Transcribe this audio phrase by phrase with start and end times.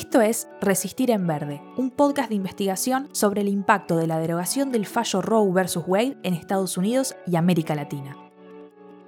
[0.00, 4.72] Esto es Resistir en Verde, un podcast de investigación sobre el impacto de la derogación
[4.72, 5.80] del fallo Roe vs.
[5.86, 8.16] Wade en Estados Unidos y América Latina.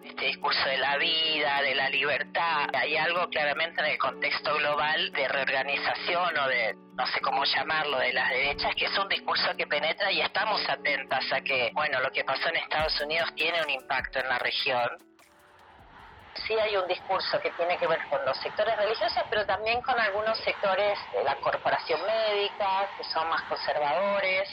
[0.04, 5.10] Este discurso de la vida, de la libertad, hay algo claramente en el contexto global
[5.12, 9.56] de reorganización o de, no sé cómo llamarlo, de las derechas, que es un discurso
[9.56, 13.62] que penetra y estamos atentas a que, bueno, lo que pasó en Estados Unidos tiene
[13.62, 14.90] un impacto en la región
[16.46, 19.98] sí hay un discurso que tiene que ver con los sectores religiosos, pero también con
[19.98, 24.48] algunos sectores de la corporación médica, que son más conservadores.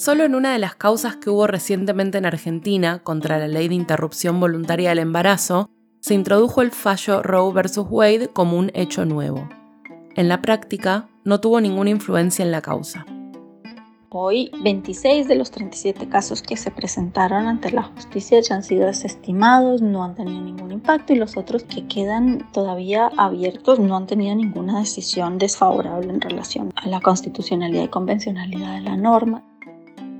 [0.00, 3.74] Solo en una de las causas que hubo recientemente en Argentina contra la ley de
[3.74, 5.68] interrupción voluntaria del embarazo,
[6.00, 7.80] se introdujo el fallo Roe vs.
[7.86, 9.46] Wade como un hecho nuevo.
[10.20, 13.06] En la práctica, no tuvo ninguna influencia en la causa.
[14.10, 18.84] Hoy, 26 de los 37 casos que se presentaron ante la justicia ya han sido
[18.84, 24.06] desestimados, no han tenido ningún impacto y los otros que quedan todavía abiertos no han
[24.06, 29.42] tenido ninguna decisión desfavorable en relación a la constitucionalidad y convencionalidad de la norma.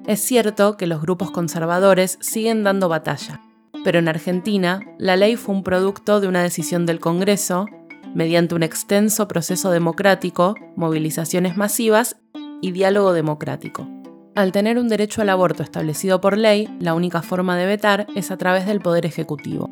[0.07, 3.43] Es cierto que los grupos conservadores siguen dando batalla,
[3.85, 7.67] pero en Argentina la ley fue un producto de una decisión del Congreso
[8.15, 12.17] mediante un extenso proceso democrático, movilizaciones masivas
[12.61, 13.89] y diálogo democrático.
[14.35, 18.31] Al tener un derecho al aborto establecido por ley, la única forma de vetar es
[18.31, 19.69] a través del Poder Ejecutivo.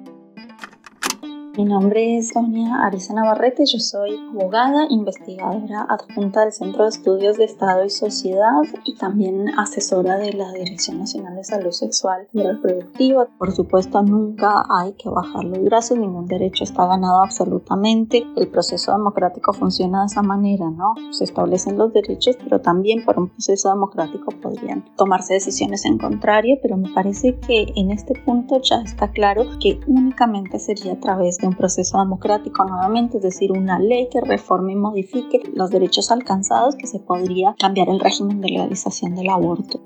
[1.58, 7.36] Mi nombre es Sonia Arisa Navarrete, yo soy abogada, investigadora adjunta del Centro de Estudios
[7.36, 12.42] de Estado y Sociedad y también asesora de la Dirección Nacional de Salud Sexual y
[12.42, 13.26] Reproductiva.
[13.36, 18.24] Por supuesto, nunca hay que bajar los brazos, ningún derecho está ganado absolutamente.
[18.36, 20.94] El proceso democrático funciona de esa manera, ¿no?
[21.10, 26.56] Se establecen los derechos, pero también por un proceso democrático podrían tomarse decisiones en contrario,
[26.62, 31.38] pero me parece que en este punto ya está claro que únicamente sería a través
[31.38, 36.10] de un proceso democrático nuevamente, es decir, una ley que reforme y modifique los derechos
[36.10, 39.82] alcanzados que se podría cambiar el régimen de legalización del aborto.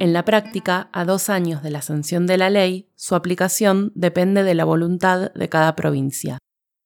[0.00, 4.42] En la práctica, a dos años de la sanción de la ley, su aplicación depende
[4.42, 6.38] de la voluntad de cada provincia.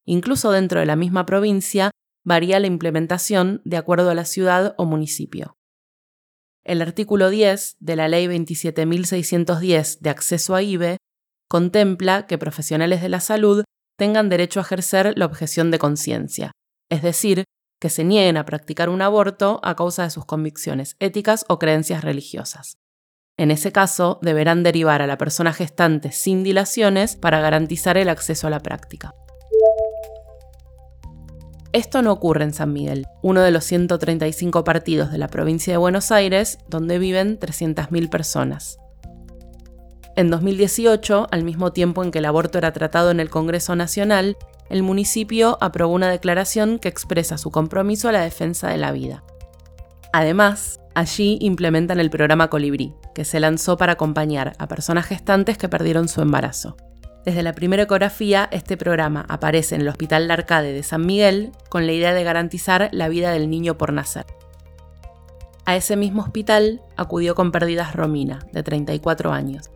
[0.04, 1.90] Incluso dentro de la misma provincia,
[2.24, 5.56] varía la implementación de acuerdo a la ciudad o municipio.
[6.64, 10.97] El artículo 10 de la Ley 27.610 de acceso a IBE
[11.48, 13.64] contempla que profesionales de la salud
[13.98, 16.52] tengan derecho a ejercer la objeción de conciencia,
[16.90, 17.44] es decir,
[17.80, 22.02] que se nieguen a practicar un aborto a causa de sus convicciones éticas o creencias
[22.02, 22.76] religiosas.
[23.36, 28.48] En ese caso, deberán derivar a la persona gestante sin dilaciones para garantizar el acceso
[28.48, 29.14] a la práctica.
[31.72, 35.76] Esto no ocurre en San Miguel, uno de los 135 partidos de la provincia de
[35.76, 38.78] Buenos Aires, donde viven 300.000 personas.
[40.18, 44.36] En 2018, al mismo tiempo en que el aborto era tratado en el Congreso Nacional,
[44.68, 49.22] el municipio aprobó una declaración que expresa su compromiso a la defensa de la vida.
[50.12, 55.68] Además, allí implementan el programa Colibrí, que se lanzó para acompañar a personas gestantes que
[55.68, 56.76] perdieron su embarazo.
[57.24, 61.86] Desde la primera ecografía, este programa aparece en el Hospital Larcade de San Miguel con
[61.86, 64.26] la idea de garantizar la vida del niño por nacer.
[65.64, 69.70] A ese mismo hospital acudió con pérdidas Romina, de 34 años,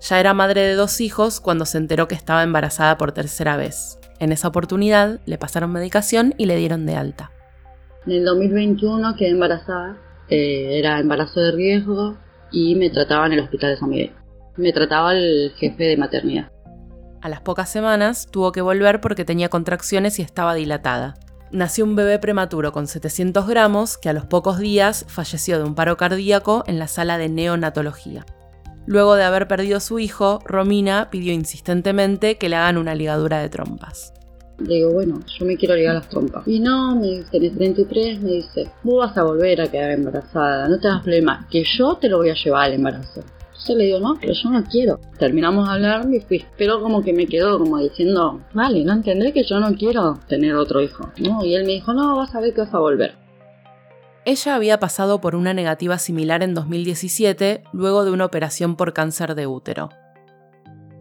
[0.00, 3.98] ya era madre de dos hijos cuando se enteró que estaba embarazada por tercera vez.
[4.18, 7.30] En esa oportunidad le pasaron medicación y le dieron de alta.
[8.06, 12.16] En el 2021 quedé embarazada, eh, era embarazo de riesgo
[12.50, 14.12] y me trataba en el hospital de San Miguel.
[14.56, 16.50] Me trataba el jefe de maternidad.
[17.22, 21.14] A las pocas semanas tuvo que volver porque tenía contracciones y estaba dilatada.
[21.50, 25.74] Nació un bebé prematuro con 700 gramos que a los pocos días falleció de un
[25.74, 28.24] paro cardíaco en la sala de neonatología.
[28.90, 33.48] Luego de haber perdido su hijo, Romina pidió insistentemente que le hagan una ligadura de
[33.48, 34.12] trompas.
[34.58, 36.42] Le digo, bueno, yo me quiero ligar las trompas.
[36.48, 40.68] Y no, me dice, tenés 33, me dice, vos vas a volver a quedar embarazada,
[40.68, 43.22] no te das problema, que yo te lo voy a llevar al embarazo.
[43.46, 44.98] Entonces le digo, no, pero yo no quiero.
[45.20, 49.32] Terminamos de hablar y fui, pero como que me quedó como diciendo, vale, no entendés
[49.32, 51.44] que yo no quiero tener otro hijo, ¿no?
[51.44, 53.14] Y él me dijo, no, vas a ver que vas a volver.
[54.26, 59.34] Ella había pasado por una negativa similar en 2017 luego de una operación por cáncer
[59.34, 59.88] de útero.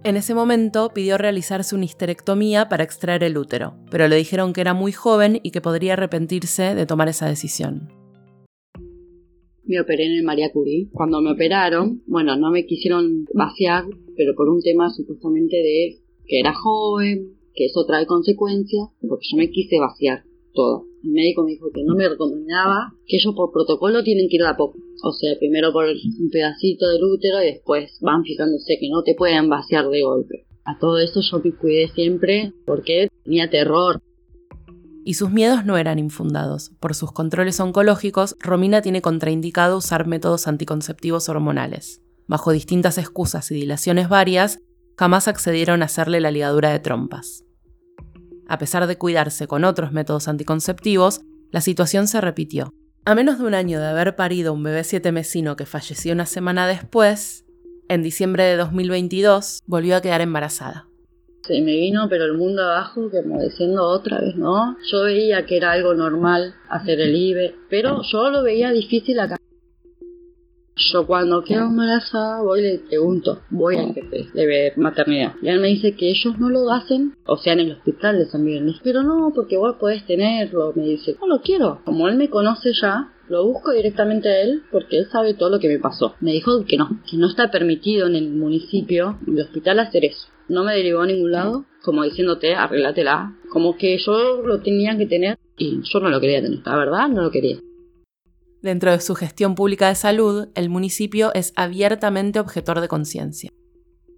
[0.06, 4.62] En ese momento pidió realizarse una histerectomía para extraer el útero, pero le dijeron que
[4.62, 7.90] era muy joven y que podría arrepentirse de tomar esa decisión.
[9.66, 10.88] Me operé en el María Curie.
[10.94, 13.84] Cuando me operaron, bueno, no me quisieron vaciar,
[14.16, 19.38] pero por un tema supuestamente de que era joven, que eso trae consecuencias, porque yo
[19.38, 20.24] me quise vaciar
[20.54, 20.86] todo.
[21.04, 24.44] El médico me dijo que no me recomendaba, que ellos por protocolo tienen que ir
[24.44, 24.78] a poco.
[25.04, 29.16] O sea, primero por un pedacito del útero y después van fijándose que no te
[29.16, 30.46] pueden vaciar de golpe.
[30.66, 34.02] A todo esto yo me cuidé siempre porque tenía terror.
[35.06, 36.72] Y sus miedos no eran infundados.
[36.80, 42.02] Por sus controles oncológicos, Romina tiene contraindicado usar métodos anticonceptivos hormonales.
[42.28, 44.60] Bajo distintas excusas y dilaciones varias,
[44.98, 47.46] jamás accedieron a hacerle la ligadura de trompas.
[48.50, 52.74] A pesar de cuidarse con otros métodos anticonceptivos, la situación se repitió.
[53.06, 56.26] A menos de un año de haber parido un bebé siete mesino que falleció una
[56.26, 57.46] semana después,
[57.90, 60.88] en diciembre de 2022 volvió a quedar embarazada.
[61.44, 64.76] Se me vino, pero el mundo abajo, como diciendo otra vez, ¿no?
[64.92, 69.38] Yo veía que era algo normal hacer el IBE, pero yo lo veía difícil acá.
[70.80, 75.34] Yo cuando quedo embarazada voy y le pregunto, voy al jefe de maternidad.
[75.42, 78.26] Y él me dice que ellos no lo hacen, o sea, en el hospital de
[78.28, 78.76] San Miguel.
[78.82, 80.72] Pero no, porque vos podés tenerlo.
[80.76, 81.82] Me dice, no lo quiero.
[81.84, 85.60] Como él me conoce ya, lo busco directamente a él porque él sabe todo lo
[85.60, 86.16] que me pasó.
[86.22, 90.06] Me dijo que no, que no está permitido en el municipio, en el hospital, hacer
[90.06, 90.28] eso.
[90.48, 93.36] No me derivó a ningún lado, como diciéndote, arreglátela.
[93.50, 96.60] Como que yo lo tenía que tener y yo no lo quería tener.
[96.66, 97.58] La verdad, no lo quería.
[98.62, 103.52] Dentro de su gestión pública de salud, el municipio es abiertamente objetor de conciencia.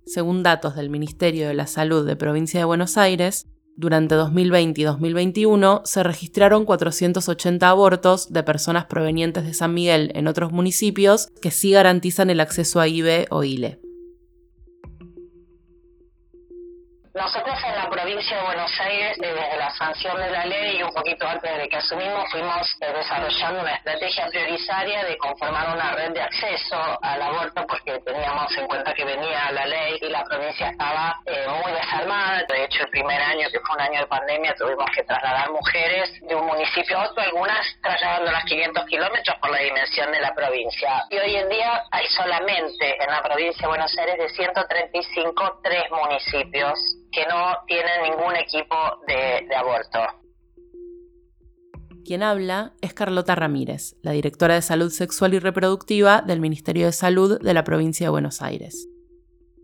[0.06, 3.48] Según datos del Ministerio de la Salud de Provincia de Buenos Aires,
[3.78, 10.28] durante 2020 y 2021 se registraron 480 abortos de personas provenientes de San Miguel en
[10.28, 13.80] otros municipios que sí garantizan el acceso a IBE o ILE.
[17.14, 20.94] Nosotros en la provincia de Buenos Aires, desde la sanción de la ley y un
[20.94, 26.14] poquito antes de que asumimos, fuimos eh, desarrollando una estrategia prioritaria de conformar una red
[26.14, 30.70] de acceso al aborto porque teníamos en cuenta que venía la ley y la provincia
[30.70, 32.46] estaba eh, muy desarmada.
[32.48, 36.14] De hecho, el primer año, que fue un año de pandemia, tuvimos que trasladar mujeres
[36.22, 40.34] de un municipio a otro, algunas trasladando las 500 kilómetros por la dimensión de la
[40.34, 41.04] provincia.
[41.10, 45.84] Y hoy en día hay solamente en la provincia de Buenos Aires de 135 tres
[45.92, 48.76] municipios que no tienen ningún equipo
[49.08, 50.00] de, aborto.
[52.06, 56.94] Quien habla es Carlota Ramírez, la directora de Salud Sexual y Reproductiva del Ministerio de
[56.94, 58.88] Salud de la provincia de Buenos Aires.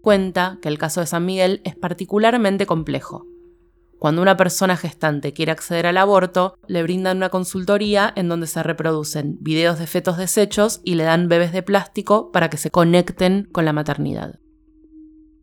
[0.02, 3.26] Cuenta que el caso de San Miguel es particularmente complejo.
[3.98, 8.62] Cuando una persona gestante quiere acceder al aborto, le brindan una consultoría en donde se
[8.62, 13.50] reproducen videos de fetos desechos y le dan bebés de plástico para que se conecten
[13.52, 14.36] con la maternidad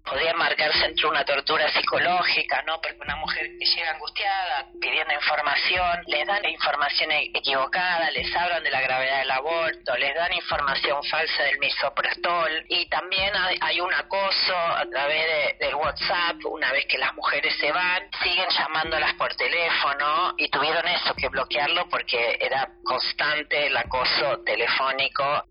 [0.04, 2.80] podría marcarse entre una tortura psicológica, ¿no?
[2.80, 8.62] Porque una mujer que llega angustiada pidiendo información, les dan información e-, equivocada, les hablan
[8.62, 13.92] de la gravedad del aborto, les dan información falsa del misoprostol y también hay, un
[13.92, 19.34] acoso a través del WhatsApp, una vez que las mujeres se van, siguen llamándolas por
[19.34, 25.44] teléfono y tuvieron eso que bloquearlo porque era constante el acoso telefónico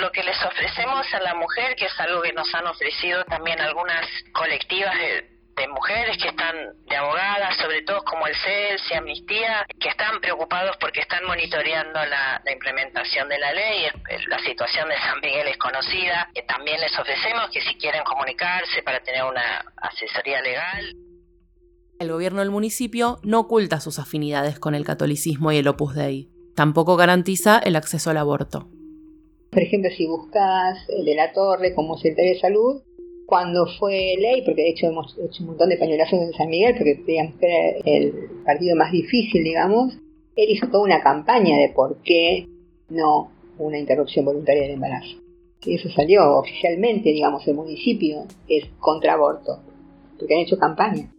[0.00, 3.60] lo que les ofrecemos a la mujer, que es algo que nos han ofrecido también
[3.60, 5.28] algunas colectivas de,
[5.68, 6.56] mujeres que están
[6.88, 12.00] de abogadas, sobre todo como el CELS y Amnistía, que están preocupados porque están monitoreando
[12.06, 13.86] la, implementación de la ley.
[14.28, 16.30] La situación de San Miguel es conocida.
[16.34, 20.94] Que también les ofrecemos que si quieren comunicarse para tener una asesoría legal.
[21.98, 26.30] El gobierno del municipio no oculta sus afinidades con el catolicismo y el Opus Dei.
[26.56, 28.70] Tampoco garantiza el acceso al aborto.
[29.50, 32.82] Por ejemplo, si buscas el de la Torre como secretario de salud,
[33.26, 36.74] cuando fue ley, porque de hecho hemos hecho un montón de pañuelazos en San Miguel,
[36.76, 38.12] porque creíamos que era el
[38.44, 39.98] partido más difícil, digamos,
[40.36, 42.46] él hizo toda una campaña de por qué
[42.88, 45.16] no una interrupción voluntaria del embarazo.
[45.62, 49.60] Y eso salió oficialmente, digamos, el municipio es contra aborto,
[50.18, 51.12] porque han hecho campaña.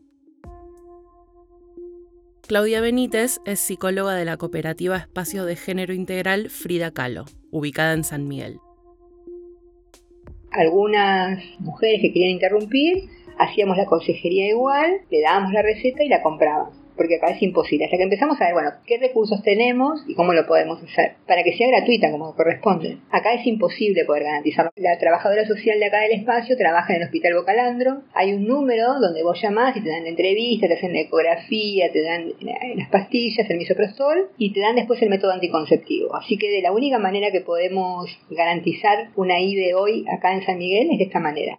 [2.52, 8.04] Claudia Benítez es psicóloga de la cooperativa Espacio de Género Integral Frida Kahlo ubicada en
[8.04, 8.60] San Miguel.
[10.52, 13.06] Algunas mujeres que querían interrumpir,
[13.40, 17.86] hacíamos la consejería igual, le dábamos la receta y la comprábamos porque acá es imposible.
[17.86, 21.44] Hasta que empezamos a ver, bueno, qué recursos tenemos y cómo lo podemos hacer para
[21.44, 23.00] que sea gratuita como corresponde.
[23.10, 24.70] Acá es imposible poder garantizarlo.
[24.76, 28.04] La trabajadora social de acá del espacio trabaja en el Hospital Bocalandro.
[28.14, 31.92] Hay un número donde vos llamás y te dan la entrevista, te hacen la ecografía,
[31.92, 32.34] te dan
[32.76, 36.16] las pastillas, el misoprostol y te dan después el método anticonceptivo.
[36.16, 40.60] Así que de la única manera que podemos garantizar una IVE hoy acá en San
[40.60, 41.58] Miguel es de esta manera.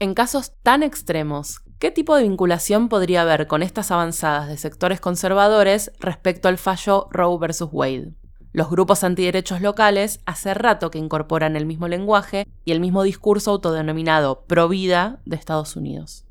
[0.00, 5.00] En casos tan extremos, ¿qué tipo de vinculación podría haber con estas avanzadas de sectores
[5.00, 7.68] conservadores respecto al fallo Roe vs.
[7.72, 8.12] Wade?
[8.54, 13.50] Los grupos antiderechos locales hace rato que incorporan el mismo lenguaje y el mismo discurso
[13.50, 16.24] autodenominado pro vida de Estados Unidos.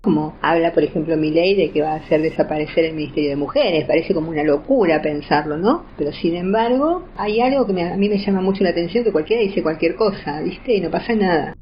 [0.00, 3.36] Como habla, por ejemplo, mi ley de que va a hacer desaparecer el Ministerio de
[3.36, 3.84] Mujeres.
[3.84, 5.84] Parece como una locura pensarlo, ¿no?
[5.98, 9.42] Pero sin embargo, hay algo que a mí me llama mucho la atención, que cualquiera
[9.42, 10.76] dice cualquier cosa, ¿viste?
[10.76, 11.56] Y no pasa nada.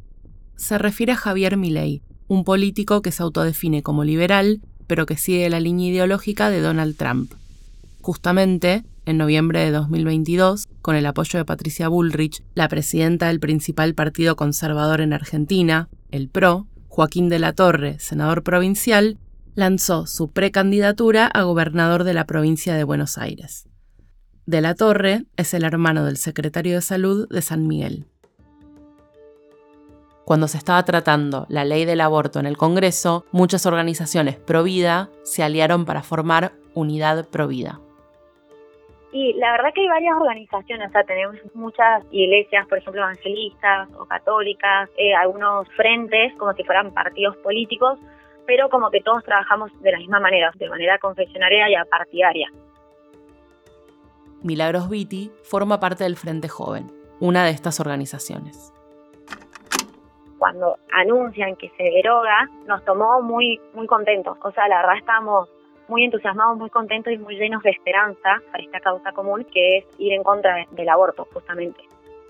[0.56, 5.50] Se refiere a Javier Milei, un político que se autodefine como liberal, pero que sigue
[5.50, 7.32] la línea ideológica de Donald Trump.
[8.00, 13.94] Justamente, en noviembre de 2022, con el apoyo de Patricia Bullrich, la presidenta del principal
[13.94, 19.18] partido conservador en Argentina, el PRO, Joaquín de la Torre, senador provincial,
[19.54, 23.68] lanzó su precandidatura a gobernador de la provincia de Buenos Aires.
[24.46, 28.06] De la Torre es el hermano del secretario de Salud de San Miguel.
[30.28, 35.08] Cuando se estaba tratando la ley del aborto en el Congreso, muchas organizaciones pro vida
[35.22, 37.80] se aliaron para formar Unidad Pro Vida.
[39.10, 43.88] Y la verdad que hay varias organizaciones, o sea, tenemos muchas iglesias, por ejemplo, evangelistas
[43.98, 47.98] o católicas, eh, algunos frentes como si fueran partidos políticos,
[48.46, 52.52] pero como que todos trabajamos de la misma manera, de manera confesionaria y apartidaria.
[54.42, 58.74] Milagros Viti forma parte del Frente Joven, una de estas organizaciones.
[60.38, 64.38] Cuando anuncian que se deroga, nos tomó muy, muy contentos.
[64.42, 65.48] O sea, la verdad estamos
[65.88, 69.84] muy entusiasmados, muy contentos y muy llenos de esperanza para esta causa común que es
[69.98, 71.80] ir en contra del aborto, justamente.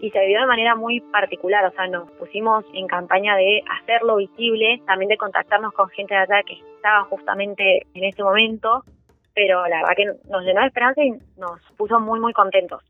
[0.01, 4.17] Y se vivió de manera muy particular, o sea, nos pusimos en campaña de hacerlo
[4.17, 8.85] visible, también de contactarnos con gente de allá que estaba justamente en ese momento,
[9.35, 12.81] pero la verdad que nos llenó de esperanza y nos puso muy, muy contentos.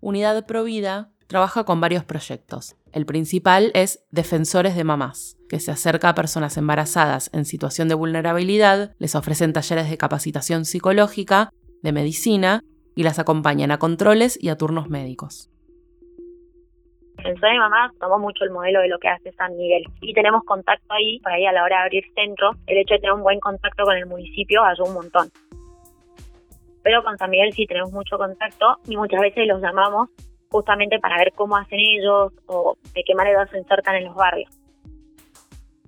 [0.00, 2.76] Unidad Provida trabaja con varios proyectos.
[2.92, 7.94] El principal es Defensores de Mamás, que se acerca a personas embarazadas en situación de
[7.94, 11.50] vulnerabilidad, les ofrecen talleres de capacitación psicológica,
[11.84, 12.62] de medicina
[12.96, 15.48] y las acompañan a controles y a turnos médicos.
[17.18, 20.42] Defensores de Mamás tomó mucho el modelo de lo que hace San Miguel y tenemos
[20.42, 23.22] contacto ahí, para ahí a la hora de abrir centros, el hecho de tener un
[23.22, 25.28] buen contacto con el municipio ayuda un montón.
[26.82, 30.08] Pero con San Miguel sí tenemos mucho contacto y muchas veces los llamamos
[30.50, 34.50] justamente para ver cómo hacen ellos o de qué manera se insertan en los barrios.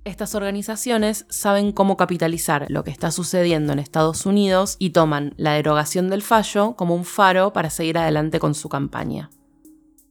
[0.05, 5.53] Estas organizaciones saben cómo capitalizar lo que está sucediendo en Estados Unidos y toman la
[5.53, 9.29] derogación del fallo como un faro para seguir adelante con su campaña.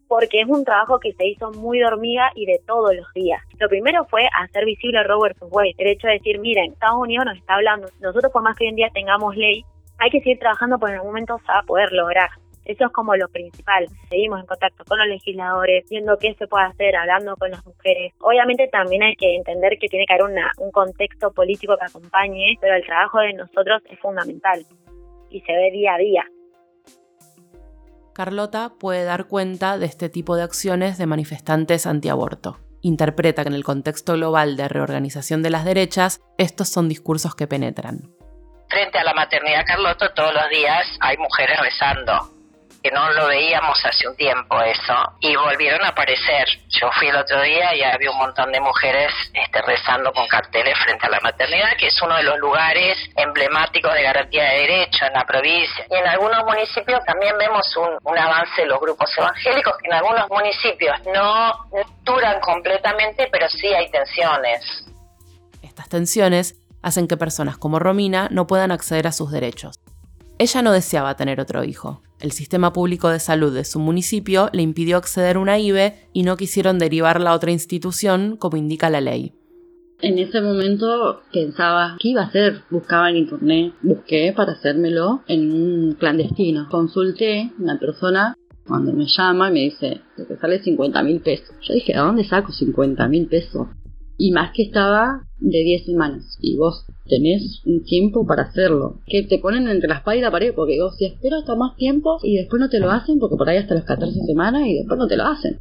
[0.09, 3.43] Porque es un trabajo que se hizo muy de hormiga y de todos los días.
[3.59, 7.37] Lo primero fue hacer visible Robert Wade, el hecho de decir, miren, Estados Unidos nos
[7.37, 9.63] está hablando, nosotros por más que hoy en día tengamos ley,
[9.99, 12.31] hay que seguir trabajando porque en algún momento se va a poder lograr.
[12.64, 13.87] Eso es como lo principal.
[14.09, 18.12] Seguimos en contacto con los legisladores, viendo qué se puede hacer, hablando con las mujeres.
[18.21, 20.26] Obviamente también hay que entender que tiene que haber
[20.59, 24.64] un contexto político que acompañe, pero el trabajo de nosotros es fundamental
[25.31, 26.25] y se ve día a día.
[28.14, 32.59] Carlota puede dar cuenta de este tipo de acciones de manifestantes antiaborto.
[32.83, 37.47] Interpreta que en el contexto global de reorganización de las derechas, estos son discursos que
[37.47, 38.11] penetran.
[38.69, 42.42] Frente a la maternidad Carlota, todos los días hay mujeres rezando
[42.83, 46.47] que no lo veíamos hace un tiempo eso, y volvieron a aparecer.
[46.69, 50.75] Yo fui el otro día y había un montón de mujeres este, rezando con carteles
[50.85, 55.03] frente a la maternidad, que es uno de los lugares emblemáticos de garantía de derechos
[55.03, 55.87] en la provincia.
[55.91, 59.95] Y en algunos municipios también vemos un, un avance de los grupos evangélicos, que en
[59.95, 61.53] algunos municipios no
[62.03, 64.87] duran completamente, pero sí hay tensiones.
[65.62, 69.79] Estas tensiones hacen que personas como Romina no puedan acceder a sus derechos.
[70.43, 74.63] Ella no deseaba tener otro hijo, el sistema público de salud de su municipio le
[74.63, 79.01] impidió acceder a una IBE y no quisieron derivarla a otra institución como indica la
[79.01, 79.35] ley.
[80.01, 82.63] En ese momento pensaba qué iba a hacer.
[82.71, 86.67] Buscaba en internet, busqué para hacérmelo en un clandestino.
[86.69, 88.35] Consulté una persona
[88.67, 91.55] cuando me llama y me dice que te sale 50 mil pesos.
[91.61, 93.69] Yo dije, ¿a dónde saco 50 mil pesos?
[94.19, 99.00] y más que estaba de 10 semanas y vos tenés un tiempo para hacerlo.
[99.07, 101.76] Que te ponen entre la espalda y la pared porque vos si espero hasta más
[101.76, 104.78] tiempo y después no te lo hacen porque por ahí hasta las 14 semanas y
[104.78, 105.61] después no te lo hacen.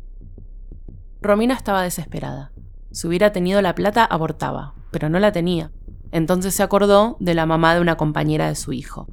[1.21, 2.51] Romina estaba desesperada.
[2.91, 5.71] Si hubiera tenido la plata abortaba pero no la tenía.
[6.11, 9.07] Entonces se acordó de la mamá de una compañera de su hijo.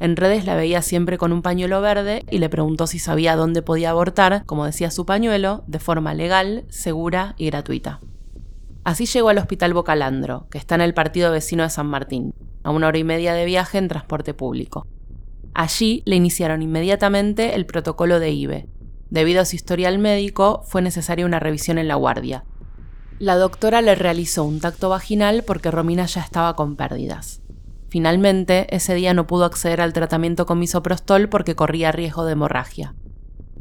[0.00, 3.62] En redes la veía siempre con un pañuelo verde y le preguntó si sabía dónde
[3.62, 8.00] podía abortar, como decía su pañuelo, de forma legal, segura y gratuita.
[8.88, 12.70] Así llegó al Hospital Bocalandro, que está en el partido vecino de San Martín, a
[12.70, 14.86] una hora y media de viaje en transporte público.
[15.52, 18.66] Allí le iniciaron inmediatamente el protocolo de IBE.
[19.10, 22.46] Debido a su historial médico, fue necesaria una revisión en la guardia.
[23.18, 27.42] La doctora le realizó un tacto vaginal porque Romina ya estaba con pérdidas.
[27.90, 32.94] Finalmente, ese día no pudo acceder al tratamiento con misoprostol porque corría riesgo de hemorragia.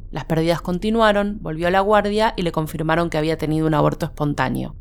[0.10, 4.06] Las pérdidas continuaron, volvió a la guardia y le confirmaron que había tenido un aborto
[4.06, 4.78] espontáneo.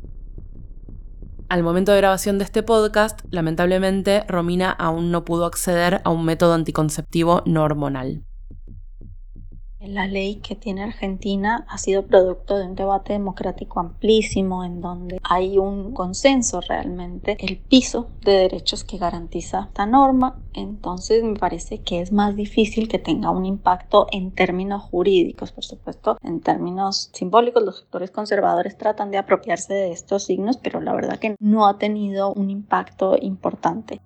[1.49, 6.25] Al momento de grabación de este podcast, lamentablemente, Romina aún no pudo acceder a un
[6.25, 8.26] método anticonceptivo no hormonal.
[9.79, 15.19] La ley que tiene Argentina ha sido producto de un debate democrático amplísimo en donde
[15.21, 20.41] hay un consenso realmente, el piso de derechos que garantiza esta norma.
[20.53, 25.51] Entonces me parece que es más difícil que tenga un impacto en términos jurídicos.
[25.51, 30.81] Por supuesto, en términos simbólicos, los sectores conservadores tratan de apropiarse de estos signos, pero
[30.81, 34.01] la verdad que no ha tenido un impacto importante.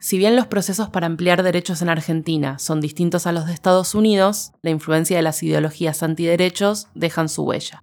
[0.00, 3.96] Si bien los procesos para ampliar derechos en Argentina son distintos a los de Estados
[3.96, 7.82] Unidos, la influencia de las ideologías antiderechos dejan su huella.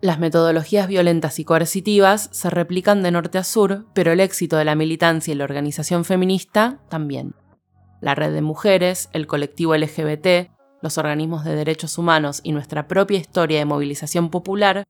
[0.00, 4.64] Las metodologías violentas y coercitivas se replican de norte a sur, pero el éxito de
[4.64, 7.34] la militancia y la organización feminista también.
[8.00, 13.18] La red de mujeres, el colectivo LGBT, los organismos de derechos humanos y nuestra propia
[13.18, 14.84] historia de movilización popular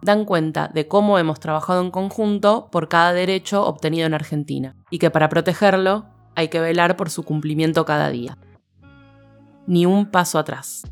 [0.00, 4.98] dan cuenta de cómo hemos trabajado en conjunto por cada derecho obtenido en Argentina, y
[4.98, 8.36] que para protegerlo hay que velar por su cumplimiento cada día.
[9.66, 10.82] Ni un paso atrás.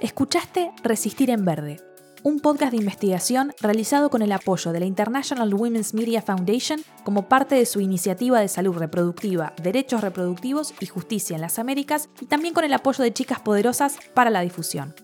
[0.00, 1.80] Escuchaste Resistir en Verde,
[2.22, 7.28] un podcast de investigación realizado con el apoyo de la International Women's Media Foundation como
[7.28, 12.26] parte de su iniciativa de salud reproductiva, derechos reproductivos y justicia en las Américas y
[12.26, 14.94] también con el apoyo de Chicas Poderosas para la difusión.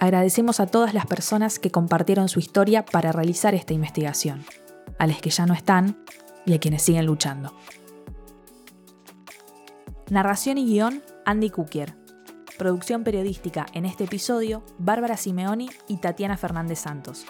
[0.00, 4.44] Agradecemos a todas las personas que compartieron su historia para realizar esta investigación,
[4.98, 5.98] a las que ya no están
[6.46, 7.52] y a quienes siguen luchando.
[10.08, 11.96] Narración y guion, Andy Kukier.
[12.58, 17.26] Producción periodística en este episodio, Bárbara Simeoni y Tatiana Fernández Santos.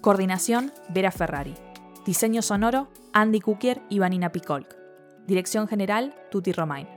[0.00, 1.54] Coordinación, Vera Ferrari.
[2.06, 4.76] Diseño sonoro, Andy Kukier y Vanina Picolk.
[5.26, 6.95] Dirección general, Tuti Romain.